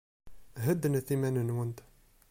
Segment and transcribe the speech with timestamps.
[0.65, 1.79] Heddnet iman-nwent.